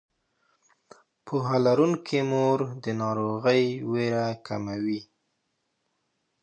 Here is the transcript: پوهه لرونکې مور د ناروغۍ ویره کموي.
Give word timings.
پوهه 1.25 1.57
لرونکې 1.65 2.19
مور 2.31 2.59
د 2.83 2.85
ناروغۍ 3.01 3.63
ویره 3.91 4.27
کموي. 4.47 5.01